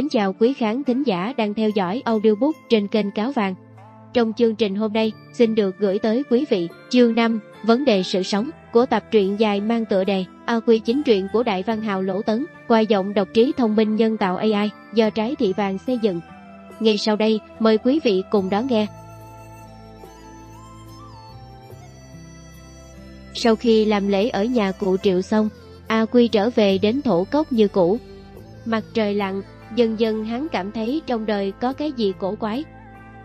[0.00, 3.54] Mến chào quý khán thính giả đang theo dõi audiobook trên kênh Cáo Vàng.
[4.14, 8.02] Trong chương trình hôm nay, xin được gửi tới quý vị chương 5 Vấn đề
[8.02, 11.62] sự sống của tập truyện dài mang tựa đề A Quy chính truyện của Đại
[11.62, 15.36] Văn Hào Lỗ Tấn qua giọng độc trí thông minh nhân tạo AI do Trái
[15.38, 16.20] Thị Vàng xây dựng.
[16.80, 18.86] Ngay sau đây, mời quý vị cùng đón nghe.
[23.34, 25.48] Sau khi làm lễ ở nhà cụ Triệu xong,
[25.86, 27.98] A Quy trở về đến thổ cốc như cũ.
[28.64, 29.42] Mặt trời lặn,
[29.74, 32.64] dần dần hắn cảm thấy trong đời có cái gì cổ quái.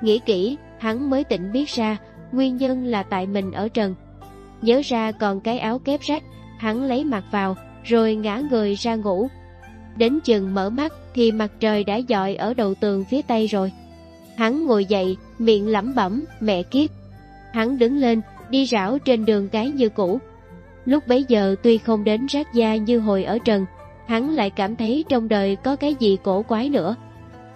[0.00, 1.96] Nghĩ kỹ, hắn mới tỉnh biết ra,
[2.32, 3.94] nguyên nhân là tại mình ở trần.
[4.62, 6.22] Nhớ ra còn cái áo kép rách,
[6.58, 9.28] hắn lấy mặc vào, rồi ngã người ra ngủ.
[9.96, 13.72] Đến chừng mở mắt thì mặt trời đã dọi ở đầu tường phía tây rồi.
[14.36, 16.90] Hắn ngồi dậy, miệng lẩm bẩm, mẹ kiếp.
[17.52, 18.20] Hắn đứng lên,
[18.50, 20.18] đi rảo trên đường cái như cũ.
[20.84, 23.66] Lúc bấy giờ tuy không đến rác da như hồi ở trần,
[24.10, 26.94] hắn lại cảm thấy trong đời có cái gì cổ quái nữa.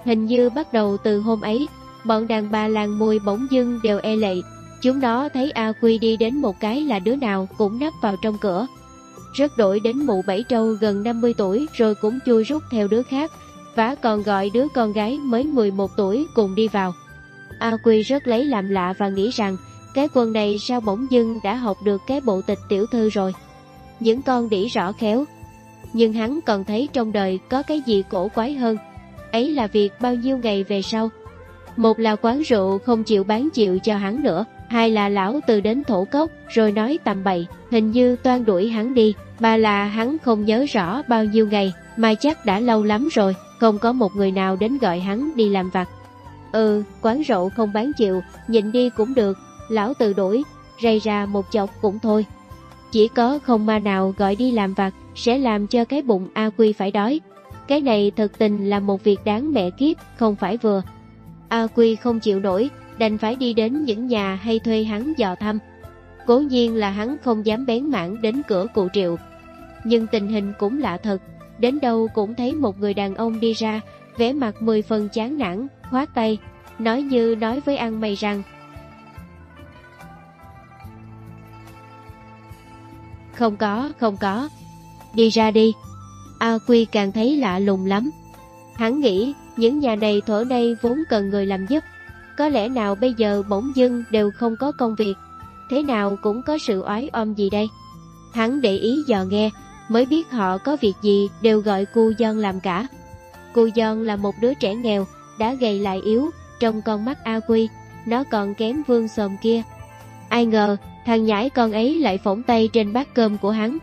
[0.05, 1.69] Hình như bắt đầu từ hôm ấy,
[2.05, 4.35] bọn đàn bà làng mùi bỗng dưng đều e lệ.
[4.83, 8.17] Chúng nó thấy A Quy đi đến một cái là đứa nào cũng nắp vào
[8.23, 8.67] trong cửa.
[9.35, 13.03] Rất đổi đến mụ bảy trâu gần 50 tuổi rồi cũng chui rút theo đứa
[13.03, 13.33] khác,
[13.75, 16.93] và còn gọi đứa con gái mới 11 tuổi cùng đi vào.
[17.59, 19.57] A Quy rất lấy làm lạ và nghĩ rằng
[19.95, 23.33] cái quân này sao bỗng dưng đã học được cái bộ tịch tiểu thư rồi.
[24.01, 25.25] Những con đỉ rõ khéo.
[25.95, 28.77] Nhưng hắn còn thấy trong đời có cái gì cổ quái hơn.
[29.33, 31.11] Ấy là việc bao nhiêu ngày về sau.
[31.77, 34.45] Một là quán rượu không chịu bán chịu cho hắn nữa.
[34.69, 38.69] Hai là lão từ đến thổ cốc rồi nói tầm bậy, hình như toan đuổi
[38.69, 39.15] hắn đi.
[39.41, 43.37] Ba là hắn không nhớ rõ bao nhiêu ngày, mà chắc đã lâu lắm rồi,
[43.61, 45.89] không có một người nào đến gọi hắn đi làm vặt.
[46.53, 50.45] Ừ, quán rượu không bán chịu, nhịn đi cũng được, lão từ đuổi,
[50.83, 52.27] rầy ra một chọc cũng thôi.
[52.93, 56.51] Chỉ có không ma nào gọi đi làm vặt sẽ làm cho cái bụng A
[56.57, 57.21] Quy phải đói.
[57.69, 60.83] Cái này thật tình là một việc đáng mẹ kiếp, không phải vừa.
[61.49, 65.35] A Quy không chịu nổi, đành phải đi đến những nhà hay thuê hắn dò
[65.35, 65.59] thăm.
[66.27, 69.17] Cố nhiên là hắn không dám bén mảng đến cửa cụ triệu.
[69.85, 71.23] Nhưng tình hình cũng lạ thật,
[71.59, 73.81] đến đâu cũng thấy một người đàn ông đi ra,
[74.17, 76.39] vẻ mặt mười phần chán nản, khoát tay,
[76.79, 78.43] nói như nói với ăn mày rằng
[83.33, 84.49] Không có, không có.
[85.15, 85.75] Đi ra đi.
[86.39, 88.11] A Quy càng thấy lạ lùng lắm.
[88.77, 91.85] Hắn nghĩ những nhà này thổ đây vốn cần người làm giúp.
[92.39, 95.15] Có lẽ nào bây giờ bỗng dưng đều không có công việc.
[95.71, 97.69] Thế nào cũng có sự oái om gì đây.
[98.35, 99.51] Hắn để ý dò nghe,
[99.89, 102.87] mới biết họ có việc gì đều gọi cu dân làm cả.
[103.55, 105.07] Cu dân là một đứa trẻ nghèo,
[105.39, 107.69] đã gầy lại yếu, trong con mắt A Quy,
[108.07, 109.63] nó còn kém vương sồm kia.
[110.29, 110.77] Ai ngờ,
[111.07, 113.79] thằng nhãi con ấy lại phỏng tay trên bát cơm của hắn.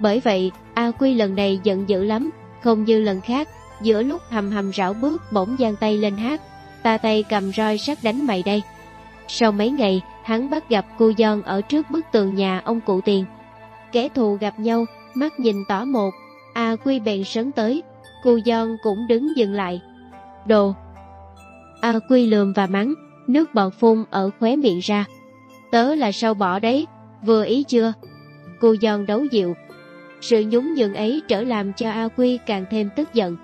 [0.00, 2.30] Bởi vậy, A Quy lần này giận dữ lắm,
[2.62, 3.48] không như lần khác,
[3.82, 6.40] giữa lúc hầm hầm rảo bước bỗng giang tay lên hát,
[6.82, 8.62] ta tay cầm roi sắt đánh mày đây.
[9.28, 13.00] Sau mấy ngày, hắn bắt gặp cô giòn ở trước bức tường nhà ông cụ
[13.00, 13.24] tiền.
[13.92, 16.10] Kẻ thù gặp nhau, mắt nhìn tỏ một,
[16.54, 17.82] A Quy bèn sấn tới,
[18.24, 19.80] cô giòn cũng đứng dừng lại.
[20.46, 20.74] Đồ!
[21.80, 22.94] A Quy lườm và mắng,
[23.26, 25.04] nước bọt phun ở khóe miệng ra.
[25.70, 26.86] Tớ là sao bỏ đấy,
[27.22, 27.92] vừa ý chưa?
[28.60, 29.54] Cô giòn đấu dịu.
[30.20, 33.36] Sự nhún nhường ấy trở làm cho A Quy càng thêm tức giận.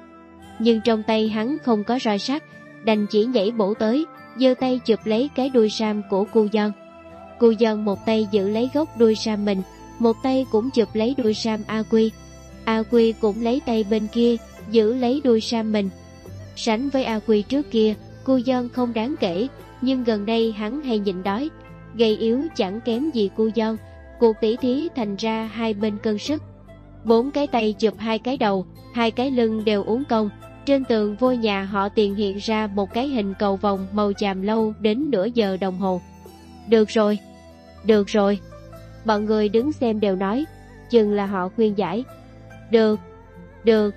[0.59, 2.43] Nhưng trong tay hắn không có roi sắt,
[2.85, 4.07] đành chỉ nhảy bổ tới,
[4.39, 6.73] giơ tay chụp lấy cái đuôi sam của cô giòn.
[7.39, 9.63] Cô giòn một tay giữ lấy gốc đuôi sam mình,
[9.99, 12.11] một tay cũng chụp lấy đuôi sam A Quy.
[12.65, 14.37] A Quy cũng lấy tay bên kia,
[14.71, 15.91] giữ lấy đuôi sam mình.
[16.57, 19.49] Sánh với A Quy trước kia, cô giòn không đáng kể,
[19.81, 21.51] nhưng gần đây hắn hay nhịn đói,
[21.95, 23.77] gây yếu chẳng kém gì cu Gion.
[24.19, 26.43] Cuộc tỉ thí thành ra hai bên cân sức.
[27.05, 30.31] Bốn cái tay chụp hai cái đầu, hai cái lưng đều uống công.
[30.67, 34.43] Trên tường vô nhà họ tiền hiện ra một cái hình cầu vòng màu chàm
[34.43, 36.01] lâu đến nửa giờ đồng hồ.
[36.69, 37.19] Được rồi,
[37.85, 38.39] được rồi.
[39.05, 40.45] Bọn người đứng xem đều nói,
[40.91, 42.05] chừng là họ khuyên giải.
[42.71, 43.01] Được,
[43.65, 43.95] được.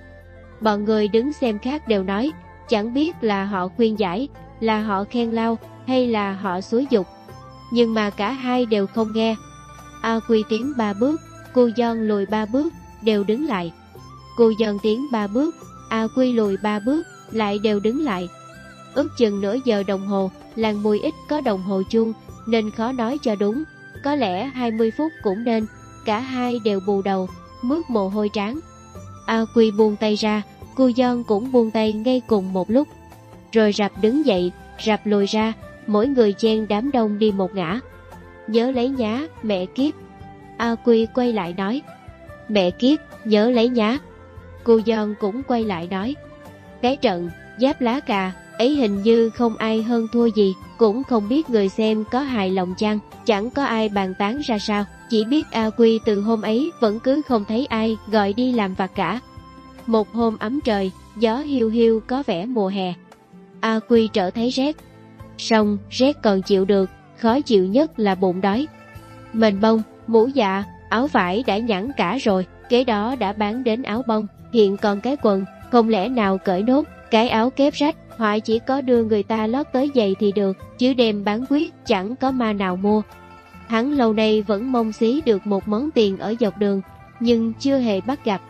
[0.62, 2.32] Bọn người đứng xem khác đều nói,
[2.70, 4.28] chẳng biết là họ khuyên giải,
[4.60, 5.58] là họ khen lao
[5.88, 7.08] hay là họ xúi dục
[7.72, 9.36] nhưng mà cả hai đều không nghe.
[10.02, 11.22] A Quy tiến ba bước,
[11.54, 13.72] cô Giòn lùi ba bước, đều đứng lại.
[14.38, 15.56] Cô dần tiến ba bước,
[15.90, 18.30] A Quy lùi ba bước, lại đều đứng lại.
[18.94, 22.14] Ước chừng nửa giờ đồng hồ, làng mùi ít có đồng hồ chung,
[22.48, 23.64] nên khó nói cho đúng.
[24.04, 25.66] Có lẽ 20 phút cũng nên,
[26.06, 27.30] cả hai đều bù đầu,
[27.62, 28.60] mướt mồ hôi trán.
[29.26, 30.42] A Quy buông tay ra,
[30.76, 32.88] cô Gion cũng buông tay ngay cùng một lúc.
[33.52, 34.52] Rồi rạp đứng dậy,
[34.86, 35.54] rạp lùi ra,
[35.88, 37.80] mỗi người chen đám đông đi một ngã.
[38.48, 39.94] Nhớ lấy nhá, mẹ kiếp.
[40.58, 41.82] A Quy quay lại nói,
[42.50, 43.98] mẹ kiếp, nhớ lấy nhá.
[44.64, 46.16] Cô Giòn cũng quay lại nói,
[46.82, 47.30] Cái trận,
[47.62, 51.70] giáp lá cà, ấy hình như không ai hơn thua gì, cũng không biết người
[51.70, 55.70] xem có hài lòng chăng, chẳng có ai bàn tán ra sao, chỉ biết A
[55.70, 59.20] Quy từ hôm ấy vẫn cứ không thấy ai gọi đi làm vặt cả.
[59.88, 62.94] Một hôm ấm trời, gió hiu hiu có vẻ mùa hè.
[63.60, 64.76] A Quy trở thấy rét.
[65.38, 68.68] Xong, rét còn chịu được, khó chịu nhất là bụng đói.
[69.34, 73.84] Mền bông, mũ dạ, áo vải đã nhẵn cả rồi, kế đó đã bán đến
[73.84, 77.96] áo bông, hiện còn cái quần, không lẽ nào cởi nốt, cái áo kép rách,
[78.18, 81.74] họa chỉ có đưa người ta lót tới giày thì được, chứ đem bán quyết
[81.86, 83.02] chẳng có ma nào mua.
[83.68, 86.82] Hắn lâu nay vẫn mong xí được một món tiền ở dọc đường,
[87.20, 88.42] nhưng chưa hề bắt gặp.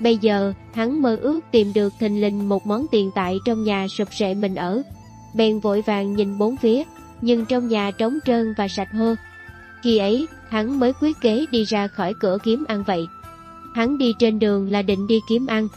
[0.00, 3.88] Bây giờ, hắn mơ ước tìm được thình lình một món tiền tại trong nhà
[3.88, 4.82] sụp sệ mình ở.
[5.34, 6.82] Bèn vội vàng nhìn bốn phía,
[7.20, 9.16] nhưng trong nhà trống trơn và sạch hơn.
[9.82, 13.08] Khi ấy, hắn mới quyết kế đi ra khỏi cửa kiếm ăn vậy.
[13.74, 15.68] Hắn đi trên đường là định đi kiếm ăn.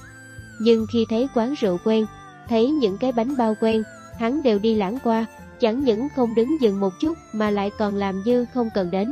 [0.59, 2.05] Nhưng khi thấy quán rượu quen,
[2.49, 3.83] thấy những cái bánh bao quen,
[4.19, 5.25] hắn đều đi lãng qua,
[5.59, 9.11] chẳng những không đứng dừng một chút mà lại còn làm như không cần đến.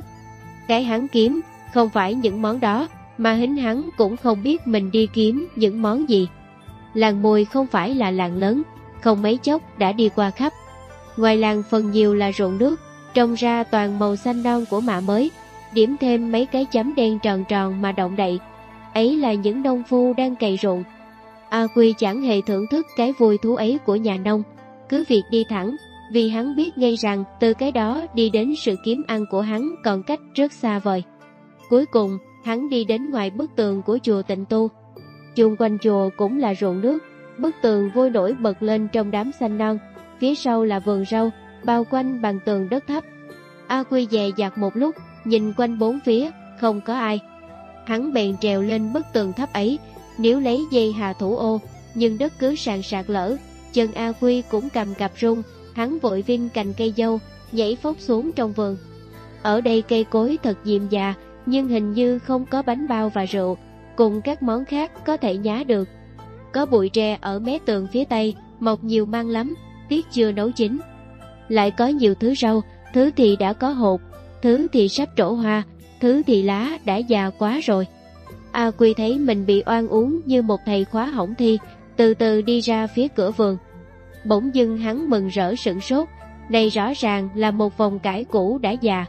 [0.67, 1.41] Cái hắn kiếm,
[1.73, 2.87] không phải những món đó,
[3.17, 6.27] mà hính hắn cũng không biết mình đi kiếm những món gì.
[6.93, 8.61] Làng mùi không phải là làng lớn,
[9.01, 10.53] không mấy chốc đã đi qua khắp.
[11.17, 12.79] Ngoài làng phần nhiều là ruộng nước,
[13.13, 15.31] trông ra toàn màu xanh non của mạ mới,
[15.73, 18.39] điểm thêm mấy cái chấm đen tròn tròn mà động đậy.
[18.93, 20.83] Ấy là những nông phu đang cày ruộng.
[21.49, 24.43] A Quy chẳng hề thưởng thức cái vui thú ấy của nhà nông,
[24.89, 25.75] cứ việc đi thẳng,
[26.11, 29.75] vì hắn biết ngay rằng từ cái đó đi đến sự kiếm ăn của hắn
[29.83, 31.03] còn cách rất xa vời.
[31.69, 34.69] Cuối cùng, hắn đi đến ngoài bức tường của chùa tịnh tu.
[35.35, 37.03] Chung quanh chùa cũng là ruộng nước,
[37.37, 39.77] bức tường vôi nổi bật lên trong đám xanh non,
[40.19, 41.31] phía sau là vườn rau,
[41.65, 43.03] bao quanh bằng tường đất thấp.
[43.67, 44.95] A Quy dè dặt một lúc,
[45.25, 46.29] nhìn quanh bốn phía,
[46.61, 47.19] không có ai.
[47.85, 49.79] Hắn bèn trèo lên bức tường thấp ấy,
[50.17, 51.61] nếu lấy dây hà thủ ô,
[51.95, 53.37] nhưng đất cứ sàn sạt lở.
[53.73, 55.41] chân A Quy cũng cầm cặp rung,
[55.73, 57.19] hắn vội vinh cành cây dâu,
[57.51, 58.77] nhảy phốc xuống trong vườn.
[59.43, 61.13] Ở đây cây cối thật diệm già,
[61.45, 63.57] nhưng hình như không có bánh bao và rượu,
[63.95, 65.89] cùng các món khác có thể nhá được.
[66.53, 69.55] Có bụi tre ở mé tường phía tây, mọc nhiều mang lắm,
[69.89, 70.79] tiết chưa nấu chín.
[71.49, 72.61] Lại có nhiều thứ rau,
[72.93, 74.01] thứ thì đã có hột,
[74.41, 75.63] thứ thì sắp trổ hoa,
[76.01, 77.87] thứ thì lá đã già quá rồi.
[78.51, 81.59] A Quy thấy mình bị oan uống như một thầy khóa hỏng thi,
[81.95, 83.57] từ từ đi ra phía cửa vườn.
[84.25, 86.07] Bỗng dưng hắn mừng rỡ sửng sốt,
[86.49, 89.05] đây rõ ràng là một vòng cải cũ đã già.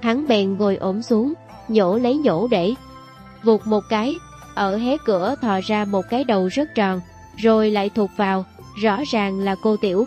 [0.00, 1.32] Hắn bèn ngồi ổn xuống,
[1.68, 2.74] nhổ lấy nhổ để.
[3.44, 4.14] Vụt một cái,
[4.54, 7.00] ở hé cửa thò ra một cái đầu rất tròn,
[7.36, 8.44] rồi lại thụt vào,
[8.82, 10.06] rõ ràng là cô Tiểu.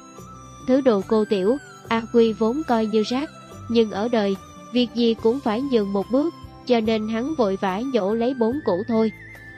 [0.68, 1.58] Thứ đồ cô Tiểu,
[1.88, 3.30] A Quy vốn coi như rác,
[3.70, 4.36] nhưng ở đời,
[4.74, 6.34] việc gì cũng phải nhường một bước,
[6.66, 9.12] cho nên hắn vội vã nhổ lấy bốn củ thôi.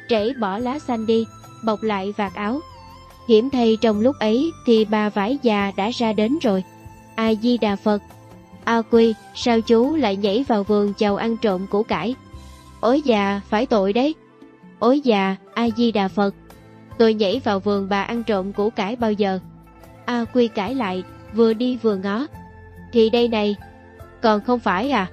[0.09, 1.25] Trễ bỏ lá xanh đi,
[1.63, 2.59] bọc lại vạt áo.
[3.27, 6.63] Hiểm thay trong lúc ấy thì bà vải già đã ra đến rồi.
[7.15, 8.01] A-di-đà Phật
[8.63, 12.15] A Quy, sao chú lại nhảy vào vườn chầu ăn trộm củ cải?
[12.79, 14.15] Ối già, phải tội đấy.
[14.79, 16.35] Ối già, A-di-đà Phật.
[16.97, 19.39] Tôi nhảy vào vườn bà ăn trộm củ cải bao giờ?
[20.07, 22.27] A Quy cãi lại, vừa đi vừa ngó.
[22.91, 23.55] Thì đây này,
[24.21, 25.07] còn không phải à?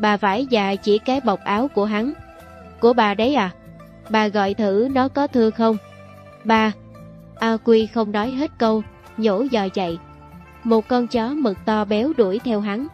[0.00, 2.12] Bà vải già chỉ cái bọc áo của hắn.
[2.80, 3.50] Của bà đấy à?
[4.10, 5.76] Bà gọi thử nó có thưa không?
[6.44, 6.72] Bà.
[7.38, 8.82] A Quy không nói hết câu,
[9.16, 9.98] nhổ dò chạy.
[10.64, 12.86] Một con chó mực to béo đuổi theo hắn.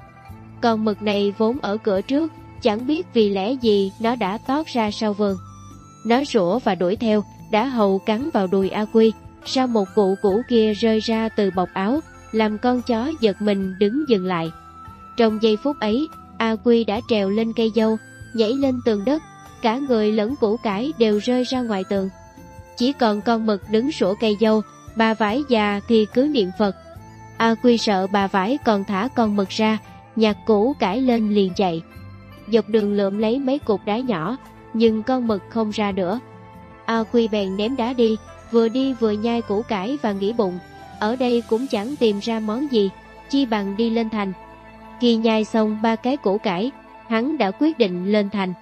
[0.61, 2.33] Con mực này vốn ở cửa trước,
[2.63, 5.37] chẳng biết vì lẽ gì nó đã tót ra sau vườn.
[6.07, 9.13] Nó rủa và đuổi theo, đã hầu cắn vào đùi A Quy.
[9.47, 12.01] Sau một cụ cũ kia rơi ra từ bọc áo,
[12.33, 14.51] làm con chó giật mình đứng dừng lại.
[15.17, 17.97] Trong giây phút ấy, A Quy đã trèo lên cây dâu,
[18.35, 19.23] nhảy lên tường đất,
[19.63, 22.09] cả người lẫn củ cải đều rơi ra ngoài tường.
[22.77, 24.63] Chỉ còn con mực đứng sủa cây dâu,
[24.97, 26.77] bà vải già thì cứ niệm Phật.
[27.37, 29.79] A Quy sợ bà vải còn thả con mực ra,
[30.17, 31.83] nhặt củ cải lên liền chạy.
[32.53, 34.37] Dọc đường lượm lấy mấy cục đá nhỏ,
[34.75, 36.21] nhưng con mực không ra nữa.
[36.85, 38.17] A Quy bèn ném đá đi,
[38.51, 40.59] vừa đi vừa nhai củ cải và nghĩ bụng,
[40.99, 42.91] ở đây cũng chẳng tìm ra món gì,
[43.31, 44.33] chi bằng đi lên thành.
[45.01, 46.71] Khi nhai xong ba cái củ cải,
[47.09, 48.53] hắn đã quyết định lên thành.